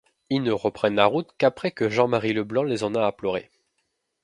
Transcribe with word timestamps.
Ils 0.31 0.41
ne 0.41 0.51
reprennent 0.51 0.95
la 0.95 1.05
route 1.05 1.29
qu'après 1.37 1.69
que 1.69 1.87
Jean-Marie 1.87 2.33
Leblanc 2.33 2.63
les 2.63 2.83
en 2.83 2.95
a 2.95 3.05
imploré. 3.05 3.51